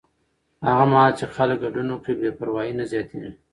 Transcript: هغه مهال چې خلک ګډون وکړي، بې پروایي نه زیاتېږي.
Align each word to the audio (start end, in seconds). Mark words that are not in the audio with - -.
هغه 0.67 0.85
مهال 0.91 1.11
چې 1.19 1.25
خلک 1.35 1.57
ګډون 1.63 1.87
وکړي، 1.89 2.13
بې 2.19 2.29
پروایي 2.39 2.73
نه 2.79 2.85
زیاتېږي. 2.91 3.31